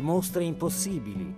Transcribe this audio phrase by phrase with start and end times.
[0.00, 1.36] le mostre impossibili.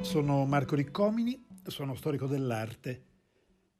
[0.00, 3.04] Sono Marco Riccomini, sono storico dell'arte.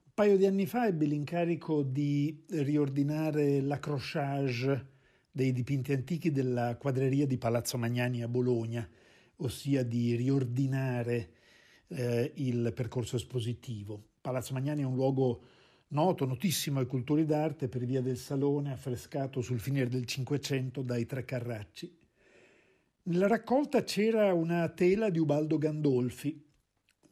[0.04, 4.94] Un paio di anni fa ebbi l'incarico di riordinare l'accrochage
[5.30, 8.88] dei dipinti antichi della quadreria di Palazzo Magnani a Bologna,
[9.36, 11.30] ossia di riordinare
[11.88, 14.10] eh, il percorso espositivo.
[14.20, 15.42] Palazzo Magnani è un luogo
[15.88, 21.06] noto, notissimo ai cultori d'arte per via del salone affrescato sul finire del Cinquecento dai
[21.06, 21.96] tre Carracci.
[23.04, 26.44] Nella raccolta c'era una tela di Ubaldo Gandolfi.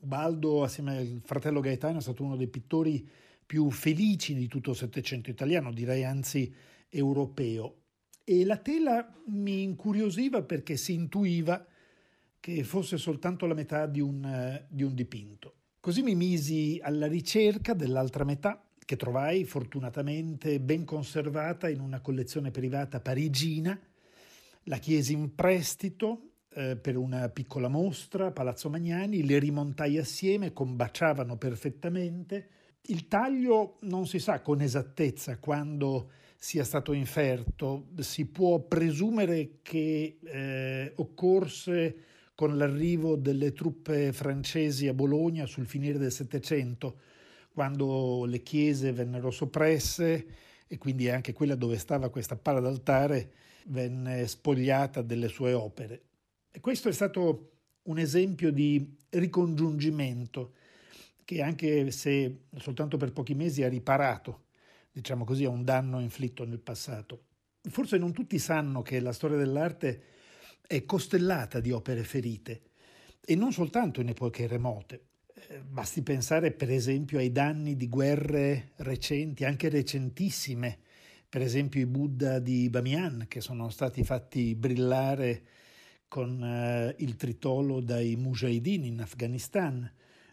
[0.01, 3.09] Ubaldo, assieme al fratello Gaetano, è stato uno dei pittori
[3.47, 6.53] più felici di tutto il Settecento italiano, direi anzi
[6.89, 7.83] europeo.
[8.25, 11.65] E la tela mi incuriosiva perché si intuiva
[12.45, 15.55] che fosse soltanto la metà di un, di un dipinto.
[15.81, 22.51] Così mi misi alla ricerca dell'altra metà, che trovai fortunatamente ben conservata in una collezione
[22.51, 23.81] privata parigina.
[24.65, 30.53] La chiesi in prestito eh, per una piccola mostra a Palazzo Magnani, le rimontai assieme,
[30.53, 32.49] combaciavano perfettamente.
[32.89, 40.19] Il taglio non si sa con esattezza quando sia stato inferto, si può presumere che
[40.23, 47.01] eh, occorse con l'arrivo delle truppe francesi a Bologna sul finire del Settecento,
[47.53, 50.27] quando le chiese vennero soppresse
[50.67, 53.33] e quindi anche quella dove stava questa pala d'altare
[53.67, 56.03] venne spogliata delle sue opere.
[56.51, 60.55] E questo è stato un esempio di ricongiungimento
[61.25, 64.45] che anche se soltanto per pochi mesi ha riparato
[64.95, 67.25] diciamo così, a un danno inflitto nel passato.
[67.63, 70.03] Forse non tutti sanno che la storia dell'arte
[70.67, 72.63] è costellata di opere ferite.
[73.25, 75.05] E non soltanto in epoche remote.
[75.35, 80.79] Eh, basti pensare per esempio ai danni di guerre recenti, anche recentissime,
[81.29, 85.43] per esempio i Buddha di Bamiyan che sono stati fatti brillare
[86.07, 89.91] con eh, il tritolo dai mujahideen in Afghanistan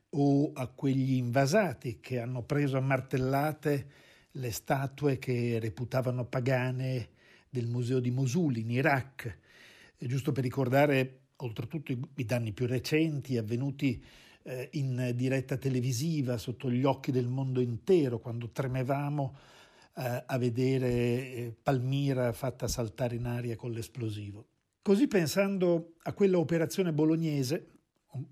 [0.10, 3.88] o a quegli invasati che hanno preso a martellate
[4.34, 7.10] le statue che reputavano pagane
[7.50, 9.38] del museo di Mosul in Iraq,
[10.08, 14.04] giusto per ricordare oltretutto i, danni più recenti avvenuti
[14.44, 19.38] eh, in diretta televisiva sotto gli occhi del mondo intero, quando tremevamo
[19.98, 24.48] eh, a vedere eh, Palmira fatta saltare in aria con l'esplosivo.
[24.82, 27.68] Così pensando a quella operazione bolognese,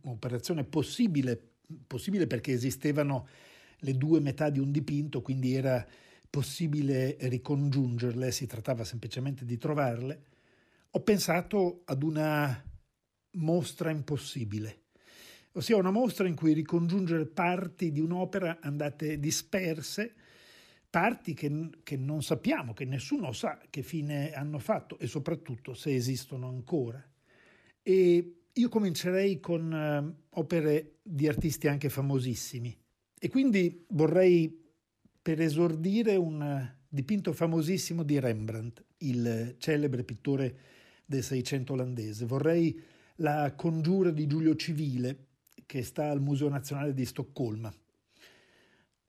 [0.01, 1.39] un'operazione possibile,
[1.85, 3.27] possibile perché esistevano
[3.81, 5.85] le due metà di un dipinto, quindi era
[6.29, 10.23] possibile ricongiungerle, si trattava semplicemente di trovarle,
[10.91, 12.63] ho pensato ad una
[13.31, 14.85] mostra impossibile,
[15.51, 20.15] ossia una mostra in cui ricongiungere parti di un'opera andate disperse,
[20.89, 25.93] parti che, che non sappiamo, che nessuno sa che fine hanno fatto e soprattutto se
[25.93, 27.03] esistono ancora.
[27.83, 32.75] E io comincerei con uh, opere di artisti anche famosissimi.
[33.19, 34.67] E quindi vorrei
[35.21, 40.57] per esordire un dipinto famosissimo di Rembrandt, il celebre pittore
[41.09, 42.25] del Seicento olandese.
[42.25, 42.79] Vorrei
[43.15, 45.25] la congiura di Giulio Civile
[45.65, 47.73] che sta al Museo Nazionale di Stoccolma.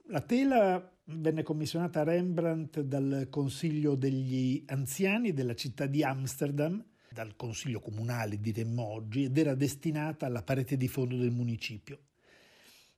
[0.06, 7.36] La tela venne commissionata a Rembrandt dal Consiglio degli Anziani della città di Amsterdam, dal
[7.36, 11.98] Consiglio Comunale diremmo oggi, ed era destinata alla parete di fondo del municipio.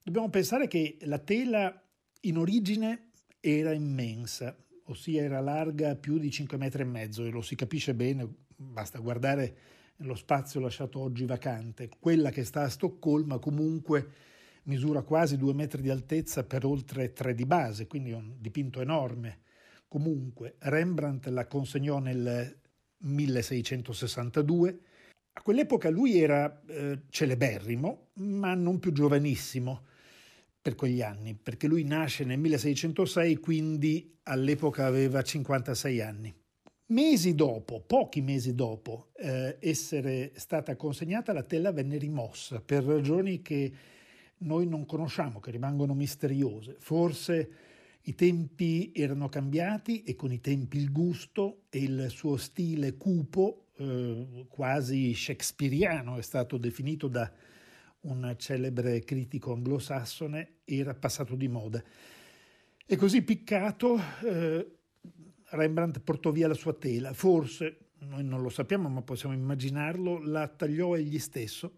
[0.01, 1.83] Dobbiamo pensare che la tela
[2.21, 3.11] in origine
[3.41, 7.95] era immensa, ossia era larga più di 5 metri e mezzo e lo si capisce
[7.95, 9.57] bene, basta guardare
[9.97, 11.89] lo spazio lasciato oggi vacante.
[11.99, 14.09] Quella che sta a Stoccolma comunque
[14.65, 19.41] misura quasi 2 metri di altezza per oltre 3 di base, quindi un dipinto enorme.
[19.89, 22.59] Comunque Rembrandt la consegnò nel
[22.99, 24.81] 1662
[25.35, 29.87] a quell'epoca lui era eh, celeberrimo, ma non più giovanissimo
[30.61, 36.35] per quegli anni, perché lui nasce nel 1606, quindi all'epoca aveva 56 anni.
[36.87, 43.41] Mesi dopo, pochi mesi dopo eh, essere stata consegnata, la tela venne rimossa per ragioni
[43.41, 43.73] che
[44.39, 46.77] noi non conosciamo, che rimangono misteriose.
[46.81, 47.51] Forse
[48.03, 53.69] i tempi erano cambiati e con i tempi il gusto e il suo stile cupo
[53.77, 57.33] eh, quasi shakespeariano, è stato definito da
[58.01, 61.83] un celebre critico anglosassone, era passato di moda.
[62.85, 64.79] E così piccato eh,
[65.53, 70.49] Rembrandt portò via la sua tela, forse, noi non lo sappiamo ma possiamo immaginarlo, la
[70.49, 71.77] tagliò egli stesso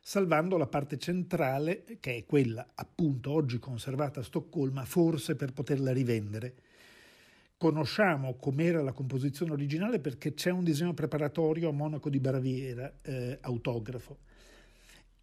[0.00, 5.92] salvando la parte centrale, che è quella appunto oggi conservata a Stoccolma, forse per poterla
[5.92, 6.54] rivendere.
[7.56, 13.38] Conosciamo com'era la composizione originale perché c'è un disegno preparatorio a Monaco di Baviera, eh,
[13.42, 14.18] autografo.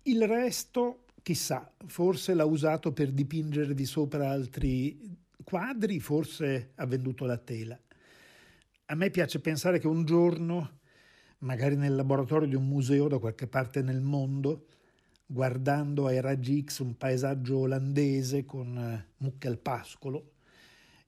[0.04, 7.38] Il resto, chissà, forse l'ha usato per dipingervi sopra altri quadri, forse ha venduto la
[7.38, 7.78] tela.
[8.89, 10.80] A me piace pensare che un giorno,
[11.39, 14.68] magari nel laboratorio di un museo da qualche parte nel mondo,
[15.25, 20.36] guardando ai raggi X un paesaggio olandese con eh, mucche al pascolo,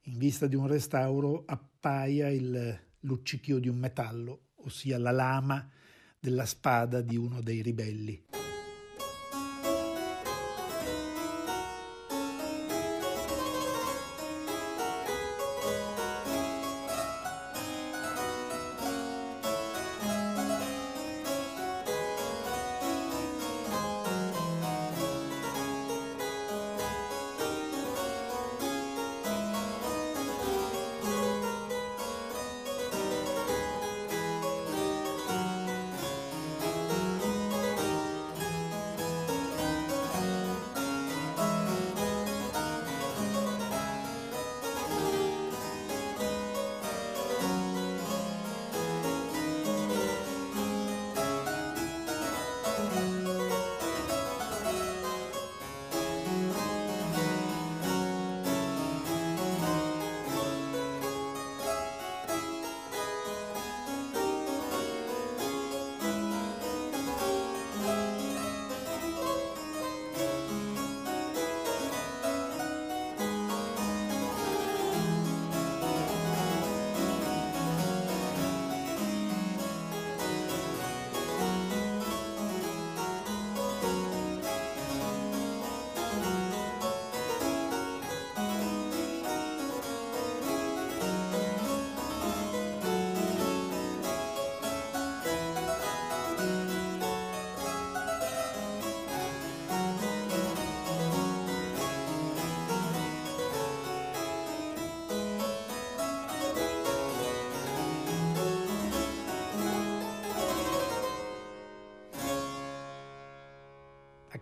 [0.03, 5.69] in vista di un restauro appaia il luccichio di un metallo, ossia la lama
[6.19, 8.25] della spada di uno dei ribelli.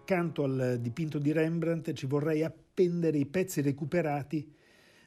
[0.07, 4.50] Accanto al dipinto di Rembrandt ci vorrei appendere i pezzi recuperati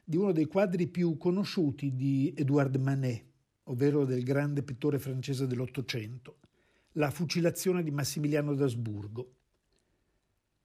[0.04, 3.24] di uno dei quadri più conosciuti di Edouard Manet,
[3.64, 6.40] ovvero del grande pittore francese dell'Ottocento,
[6.92, 9.36] La fucilazione di Massimiliano d'Asburgo.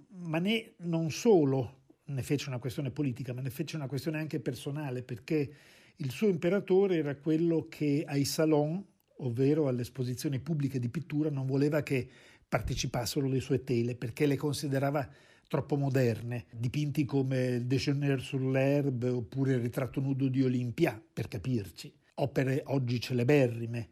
[0.07, 5.03] Manet non solo ne fece una questione politica, ma ne fece una questione anche personale,
[5.03, 5.53] perché
[5.97, 8.83] il suo imperatore era quello che ai salon
[9.17, 12.07] ovvero alle esposizioni pubbliche di pittura, non voleva che
[12.47, 15.07] partecipassero le sue tele perché le considerava
[15.47, 21.93] troppo moderne, dipinti come Déjeuner sur l'herbe oppure il ritratto nudo di Olimpia, per capirci,
[22.15, 23.89] opere oggi celeberrime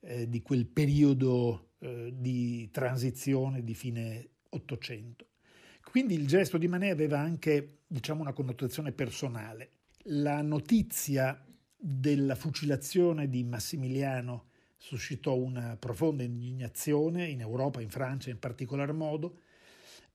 [0.00, 5.26] eh, di quel periodo eh, di transizione di fine Ottocento.
[5.90, 9.72] Quindi il gesto di Manet aveva anche, diciamo, una connotazione personale.
[10.04, 11.44] La notizia
[11.76, 14.47] della fucilazione di Massimiliano
[14.78, 19.40] suscitò una profonda indignazione in Europa, in Francia in particolar modo,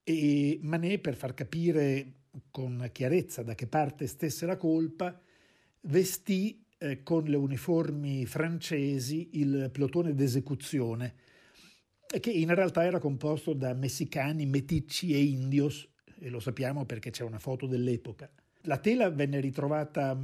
[0.04, 2.14] e Manet, per far capire
[2.50, 5.22] con chiarezza da che parte stesse la colpa,
[5.82, 11.16] vestì eh, con le uniformi francesi il plotone d'esecuzione,
[12.20, 15.88] che in realtà era composto da messicani, meticci e indios,
[16.20, 18.30] e lo sappiamo perché c'è una foto dell'epoca.
[18.62, 20.18] La tela venne ritrovata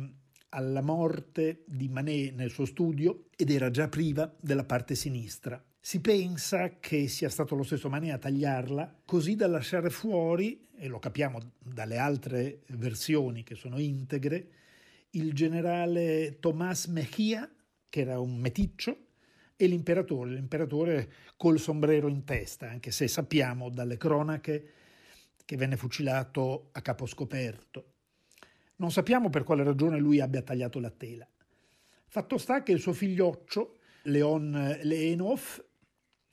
[0.49, 5.63] alla morte di Manet nel suo studio ed era già priva della parte sinistra.
[5.79, 10.87] Si pensa che sia stato lo stesso Manet a tagliarla, così da lasciare fuori, e
[10.87, 14.49] lo capiamo dalle altre versioni che sono integre,
[15.11, 17.49] il generale Tomás Mejía,
[17.89, 19.05] che era un meticcio,
[19.55, 24.71] e l'imperatore, l'imperatore col sombrero in testa, anche se sappiamo dalle cronache
[25.43, 27.95] che venne fucilato a capo scoperto.
[28.79, 31.27] Non sappiamo per quale ragione lui abbia tagliato la tela.
[32.07, 35.61] Fatto sta che il suo figlioccio, Leon Leenhoff,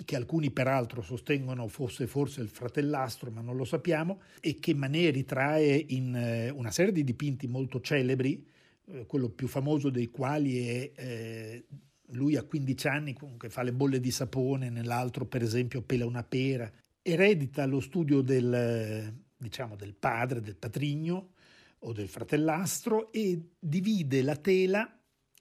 [0.04, 5.14] che alcuni peraltro sostengono fosse forse il fratellastro, ma non lo sappiamo, e che Manet
[5.14, 8.46] ritrae in eh, una serie di dipinti molto celebri,
[8.86, 11.64] eh, quello più famoso dei quali è eh,
[12.10, 16.22] lui a 15 anni che fa le bolle di sapone, nell'altro per esempio pela una
[16.22, 16.70] pera,
[17.02, 21.30] eredita lo studio del, diciamo, del padre, del patrigno,
[21.80, 24.90] o del fratellastro e divide la tela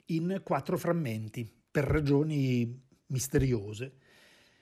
[0.08, 3.94] in quattro frammenti per ragioni misteriose.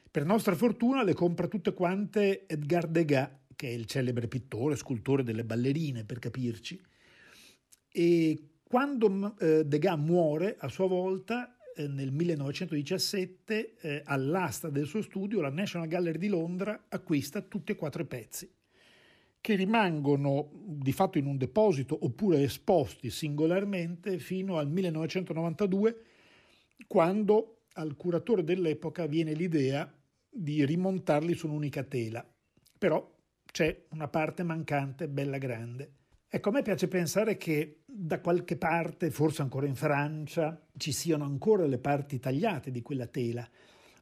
[0.10, 5.24] Per nostra fortuna le compra tutte quante Edgar Degas, che è il celebre pittore, scultore
[5.24, 6.80] delle ballerine, per capirci.
[7.90, 15.02] E quando eh, Degas muore, a sua volta, eh, nel 1917, eh, all'asta del suo
[15.02, 18.52] studio, la National Gallery di Londra acquista tutti e quattro i pezzi
[19.44, 26.02] che rimangono di fatto in un deposito oppure esposti singolarmente fino al 1992,
[26.88, 29.94] quando al curatore dell'epoca viene l'idea
[30.30, 32.26] di rimontarli su un'unica tela.
[32.78, 33.06] Però
[33.44, 35.92] c'è una parte mancante bella grande.
[36.30, 41.26] Ecco, a me piace pensare che da qualche parte, forse ancora in Francia, ci siano
[41.26, 43.46] ancora le parti tagliate di quella tela,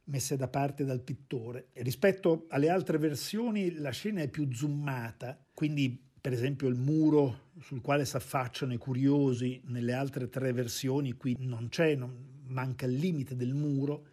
[0.04, 1.68] messe da parte dal pittore.
[1.72, 7.50] E rispetto alle altre versioni la scena è più zoomata, quindi per esempio il muro
[7.60, 12.86] sul quale si affacciano i curiosi nelle altre tre versioni qui non c'è, non, manca
[12.86, 14.08] il limite del muro,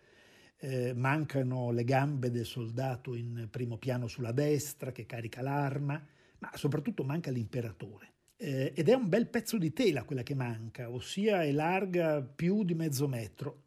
[0.57, 6.03] eh, mancano le gambe del soldato in primo piano sulla destra che carica l'arma,
[6.39, 8.07] ma soprattutto manca l'imperatore.
[8.37, 12.63] Eh, ed è un bel pezzo di tela quella che manca, ossia è larga più
[12.63, 13.63] di mezzo metro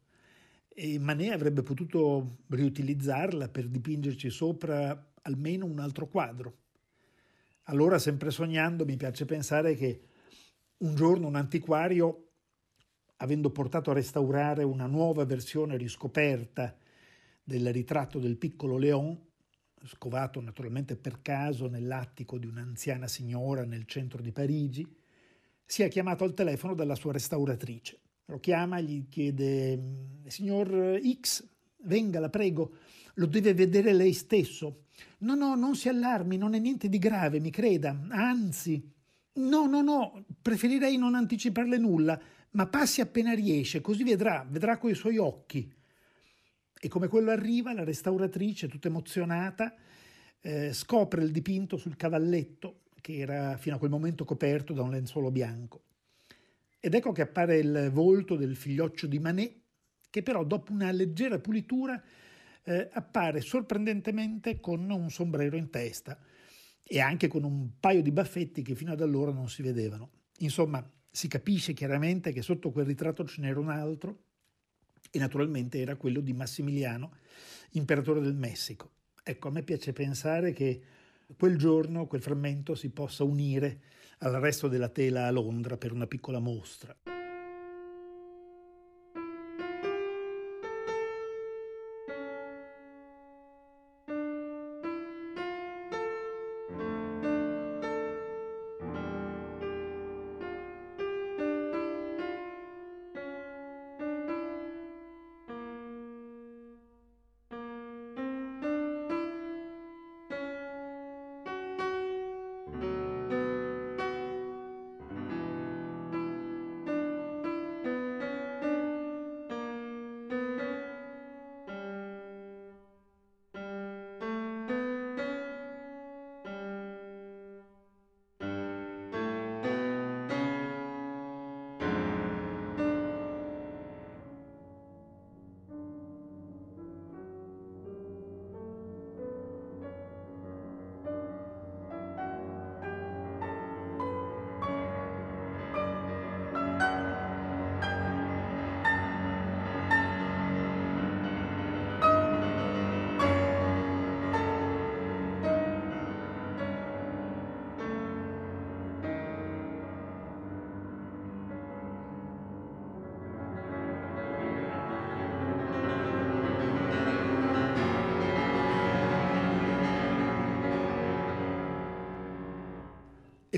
[0.75, 6.57] e Manet avrebbe potuto riutilizzarla per dipingerci sopra almeno un altro quadro.
[7.67, 10.01] Allora, sempre sognando, mi piace pensare che
[10.77, 12.31] un giorno un antiquario,
[13.17, 16.75] avendo portato a restaurare una nuova versione riscoperta
[17.43, 19.17] del ritratto del piccolo Léon,
[19.85, 24.97] scovato naturalmente per caso nell'attico di un'anziana signora nel centro di Parigi,
[25.65, 27.99] sia chiamato al telefono dalla sua restauratrice.
[28.25, 29.79] Lo chiama, gli chiede,
[30.27, 31.45] signor X,
[31.83, 32.77] venga, la prego,
[33.15, 34.85] lo deve vedere lei stesso.
[35.19, 38.91] No, no, non si allarmi, non è niente di grave, mi creda, anzi.
[39.35, 42.19] No, no, no, preferirei non anticiparle nulla,
[42.51, 45.71] ma passi appena riesce, così vedrà, vedrà coi suoi occhi.
[46.79, 49.73] E come quello arriva, la restauratrice, tutta emozionata,
[50.41, 54.91] eh, scopre il dipinto sul cavalletto, che era fino a quel momento coperto da un
[54.91, 55.81] lenzuolo bianco.
[56.85, 59.55] Ed ecco che appare il volto del figlioccio di Manet,
[60.09, 62.03] che però dopo una leggera pulitura
[62.61, 66.19] eh, appare sorprendentemente con un sombrero in testa
[66.83, 70.09] e anche con un paio di baffetti che fino ad allora non si vedevano.
[70.39, 74.25] Insomma, si capisce chiaramente che sotto quel ritratto ce n'era un altro
[75.09, 77.15] e naturalmente era quello di Massimiliano,
[77.71, 78.91] imperatore del Messico.
[79.23, 80.81] Ecco, a me piace pensare che
[81.37, 83.79] quel giorno quel frammento si possa unire
[84.23, 87.12] al resto della tela a Londra per una piccola mostra.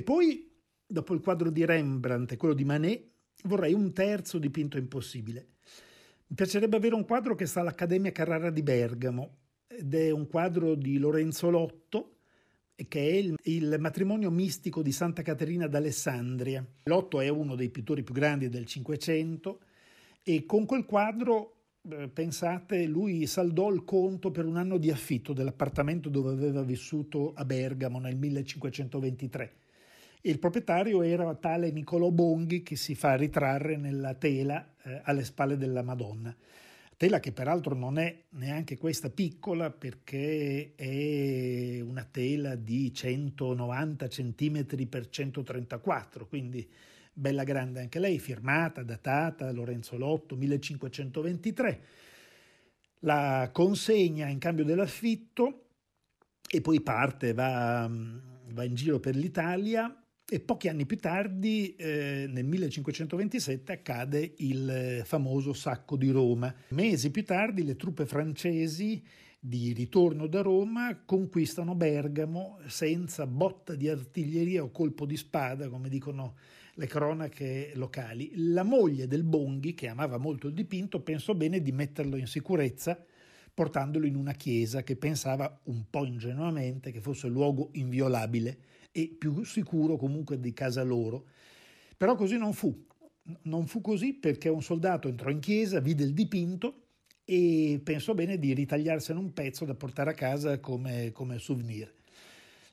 [0.05, 0.49] Poi,
[0.85, 3.09] dopo il quadro di Rembrandt e quello di Manet,
[3.43, 5.47] vorrei un terzo dipinto impossibile.
[6.27, 10.75] Mi piacerebbe avere un quadro che sta all'Accademia Carrara di Bergamo ed è un quadro
[10.75, 12.11] di Lorenzo Lotto
[12.87, 16.65] che è il, il, matrimonio mistico di Santa Caterina d'Alessandria.
[16.83, 19.59] Lotto è uno dei pittori più grandi del Cinquecento
[20.23, 21.55] e con quel quadro,
[21.89, 27.33] eh, pensate, lui saldò il conto per un anno di affitto dell'appartamento dove aveva vissuto
[27.33, 29.53] a Bergamo nel 1523.
[30.27, 35.55] Il proprietario era tale Niccolò Bonghi che si fa ritrarre nella tela eh, alle spalle
[35.55, 36.35] della Madonna.
[36.97, 44.87] Tela che peraltro non è neanche questa piccola perché è una tela di 190 cm
[44.89, 46.67] per 134, quindi
[47.13, 51.81] bella grande anche lei, firmata, datata Lorenzo Lotto 1523.
[53.01, 55.65] La consegna in cambio dell'affitto
[56.49, 62.25] e poi parte, va, va in giro per l'Italia e pochi anni più tardi, eh,
[62.27, 66.53] nel 1527, accade il famoso sacco di Roma.
[66.69, 69.03] Mesi più tardi le truppe francesi
[69.39, 75.89] di ritorno da Roma conquistano Bergamo senza botta di artiglieria o colpo di spada, come
[75.89, 76.37] dicono
[76.73, 78.31] le cronache locali.
[78.35, 82.99] La moglie del Bonghi, che amava molto il dipinto, pensò bene di metterlo in sicurezza
[83.53, 88.57] portandolo in una chiesa che pensava un po' ingenuamente che fosse luogo inviolabile
[88.97, 91.25] e più sicuro comunque di casa loro.
[91.97, 92.73] Però così non fu.
[93.41, 96.83] Non fu così perché un soldato entrò in chiesa, vide il dipinto
[97.25, 101.93] e pensò bene di ritagliarsene un pezzo da portare a casa come, come souvenir.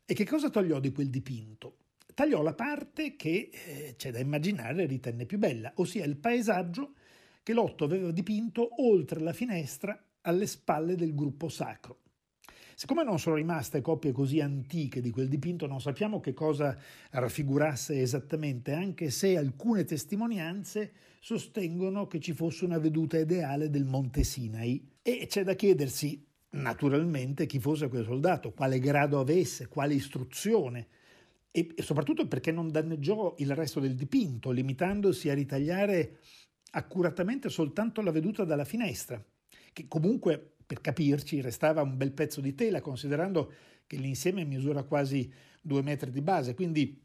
[0.04, 1.78] E che cosa tagliò di quel dipinto?
[2.14, 6.92] Tagliò la parte che eh, c'è da immaginare ritenne più bella, ossia il paesaggio
[7.42, 12.01] che Lotto aveva dipinto oltre la finestra alle spalle del gruppo sacro.
[12.82, 16.76] Siccome non sono rimaste copie così antiche di quel dipinto, non sappiamo che cosa
[17.10, 20.90] raffigurasse esattamente, anche se alcune testimonianze
[21.20, 24.84] sostengono che ci fosse una veduta ideale del Monte Sinai.
[25.00, 30.88] E c'è da chiedersi, naturalmente, chi fosse quel soldato, quale grado avesse, quale istruzione,
[31.52, 36.18] e soprattutto perché non danneggiò il resto del dipinto, limitandosi a ritagliare
[36.72, 39.24] accuratamente soltanto la veduta dalla finestra,
[39.72, 43.52] che comunque per capirci, restava un bel pezzo di tela, considerando
[43.86, 45.30] che l'insieme misura quasi
[45.60, 46.98] due metri di base, quindi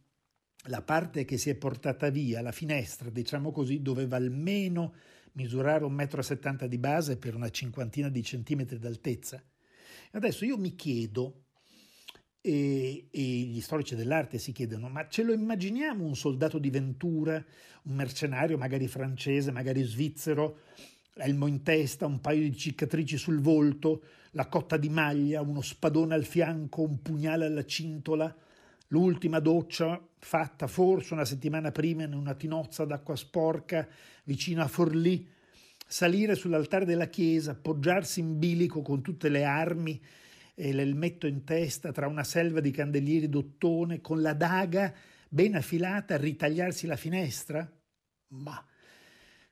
[0.68, 4.94] la parte che si è portata via, la finestra, diciamo così, doveva almeno
[5.34, 9.44] misurare un metro e settanta di base per una cinquantina di centimetri d'altezza.
[10.12, 11.44] Adesso io mi chiedo,
[12.40, 17.44] e, e, gli storici dell'arte si chiedono, ma ce lo immaginiamo un soldato di Ventura,
[17.84, 20.60] un mercenario magari francese, magari svizzero,
[21.20, 26.14] elmo in testa, un paio di cicatrici sul volto, la cotta di maglia, uno spadone
[26.14, 28.36] al fianco, un pugnale alla cintola,
[28.90, 33.88] l'ultima doccia fatta forse una settimana prima in una tinozza d'acqua sporca
[34.24, 35.28] vicino a Forlì,
[35.86, 40.02] salire sull'altare della chiesa, appoggiarsi in bilico con tutte le armi
[40.54, 44.94] e l'elmetto in testa tra una selva di candelieri d'ottone, con la daga
[45.30, 47.72] ben affilata ritagliarsi la finestra?
[48.30, 48.66] Ma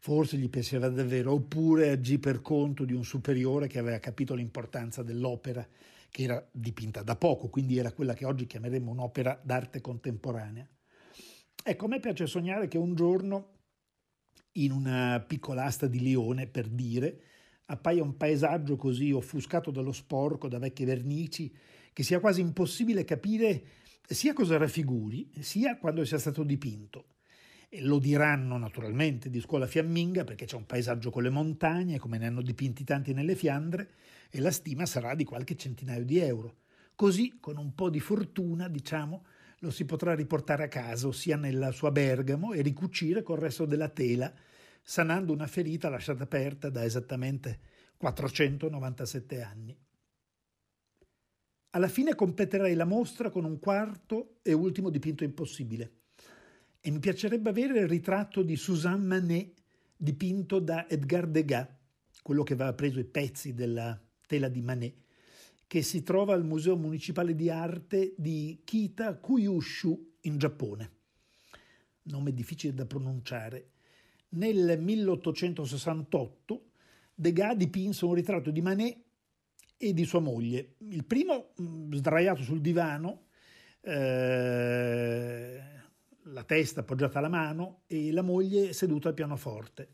[0.06, 5.02] forse gli piaceva davvero, oppure agì per conto di un superiore che aveva capito l'importanza
[5.02, 5.68] dell'opera,
[6.12, 10.70] che era dipinta da poco, quindi era quella che oggi chiameremmo un'opera d'arte contemporanea.
[11.64, 13.54] Ecco, a me piace sognare che un giorno,
[14.58, 17.22] in una piccola asta di Lione, per dire,
[17.66, 21.52] appaia un paesaggio così offuscato dallo sporco, da vecchie vernici,
[21.92, 23.64] che sia quasi impossibile capire
[24.08, 27.15] sia cosa raffiguri, sia quando sia stato dipinto.
[27.70, 32.18] E lo diranno naturalmente di scuola fiamminga perché c'è un paesaggio con le montagne, come
[32.18, 33.90] ne hanno dipinti tanti nelle Fiandre,
[34.30, 36.58] e la stima sarà di qualche centinaio di euro.
[36.96, 39.26] Così, con un po' di fortuna, diciamo,
[39.60, 43.90] lo si potrà riportare a casa, ossia nella sua Bergamo, e ricucire col resto della
[43.90, 44.32] tela,
[44.82, 47.60] sanando una ferita lasciata aperta da esattamente
[47.98, 49.78] 497 anni.
[51.72, 56.04] Alla fine completerei la mostra con un quarto e ultimo dipinto impossibile
[56.86, 59.54] e mi piacerebbe avere il ritratto di Suzanne Manet
[59.98, 61.68] dipinto da Edgar Degas,
[62.22, 64.94] quello che aveva preso i pezzi della tela di Manet,
[65.66, 70.92] che si trova al Museo Municipale di Arte di Kita Kyushu in Giappone.
[72.04, 73.72] Nome difficile da pronunciare.
[74.36, 76.66] Nel 1868
[77.16, 78.98] Degas dipinse un ritratto di Manet
[79.76, 80.76] e di sua moglie.
[80.90, 83.24] Il primo mm, sdraiato sul divano,
[83.82, 85.35] eh,
[86.36, 89.90] la testa appoggiata alla mano e la moglie seduta al pianoforte.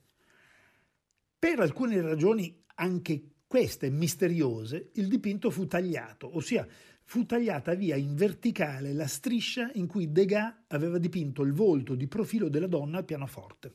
[1.37, 6.67] Per alcune ragioni, anche queste misteriose, il dipinto fu tagliato, ossia
[7.03, 12.07] fu tagliata via in verticale la striscia in cui Degas aveva dipinto il volto di
[12.07, 13.67] profilo della donna al pianoforte.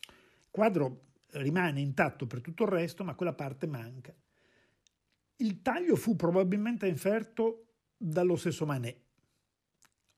[0.00, 4.12] Il quadro rimane intatto per tutto il resto, ma quella parte manca.
[5.36, 9.00] Il taglio fu probabilmente inferto dallo stesso Manet,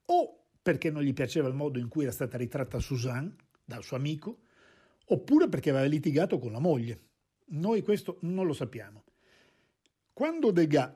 [0.06, 3.96] o perché non gli piaceva il modo in cui era stata ritratta Suzanne dal suo
[3.96, 4.40] amico,
[5.04, 7.02] oppure perché aveva litigato con la moglie.
[7.50, 9.04] Noi questo non lo sappiamo.
[10.12, 10.92] Quando Degas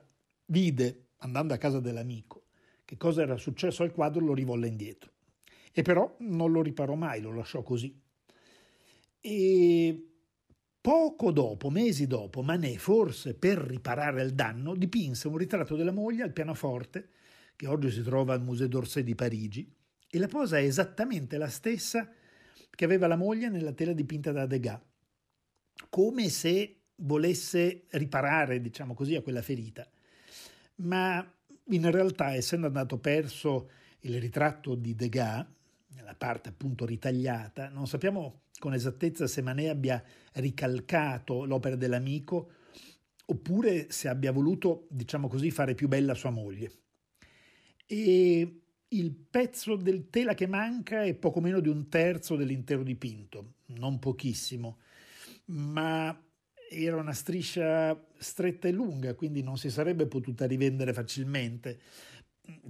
[0.46, 2.46] vide andando a casa dell'amico,
[2.84, 5.12] che cosa era successo al quadro, lo rivolle indietro.
[5.72, 7.96] E però non lo riparò mai, lo lasciò così.
[9.20, 10.08] E
[10.80, 16.24] poco dopo, mesi dopo, Manet, forse per riparare il danno, dipinse un ritratto della moglie
[16.24, 17.10] al pianoforte,
[17.60, 19.70] che oggi si trova al Musée d'Orsay di Parigi,
[20.08, 22.10] e la posa è esattamente la stessa
[22.70, 24.80] che aveva la moglie nella tela dipinta da Degas,
[25.90, 29.86] come se volesse riparare, diciamo così, a quella ferita
[30.76, 31.22] ma
[31.64, 33.68] in realtà essendo andato perso
[34.00, 35.44] il ritratto di Degas,
[36.02, 42.52] la parte appunto ritagliata, non sappiamo con esattezza se Manet abbia ricalcato l'opera dell'amico
[43.26, 46.72] oppure se abbia voluto, diciamo così, fare più bella sua moglie.
[47.92, 53.54] E il pezzo del tela che manca è poco meno di un terzo dell'intero dipinto,
[53.78, 54.78] non pochissimo,
[55.46, 56.16] ma
[56.70, 61.80] era una striscia stretta e lunga, quindi non si sarebbe potuta rivendere facilmente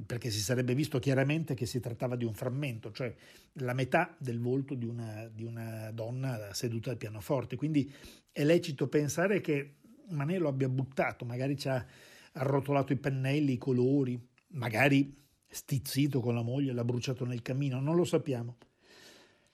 [0.07, 3.15] perché si sarebbe visto chiaramente che si trattava di un frammento, cioè
[3.55, 7.57] la metà del volto di una, di una donna seduta al pianoforte.
[7.57, 7.93] Quindi
[8.33, 9.77] è lecito pensare che
[10.09, 11.87] Manet lo abbia buttato, magari ci ha
[12.33, 14.19] arrotolato i pennelli, i colori,
[14.53, 18.57] magari stizzito con la moglie, l'ha bruciato nel camino, non lo sappiamo.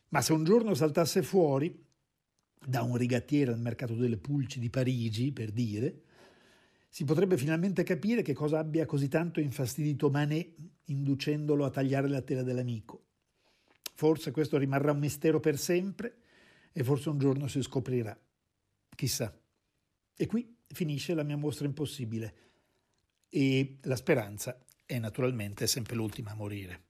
[0.08, 1.84] Ma se un giorno saltasse fuori,
[2.66, 6.02] da un rigattiere al mercato delle pulci di Parigi, per dire,
[6.88, 10.54] si potrebbe finalmente capire che cosa abbia così tanto infastidito Manet
[10.84, 13.04] inducendolo a tagliare la tela dell'amico.
[13.94, 16.18] Forse questo rimarrà un mistero per sempre
[16.72, 18.18] e forse un giorno si scoprirà.
[18.94, 19.34] Chissà.
[20.14, 22.34] E qui finisce la mia mostra impossibile
[23.28, 26.84] e la speranza è naturalmente sempre l'ultima a morire.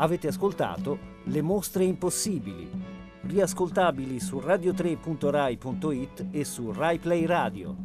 [0.00, 2.68] Avete ascoltato Le mostre impossibili,
[3.22, 7.76] riascoltabili su radio3.rai.it e su RaiPlay Radio.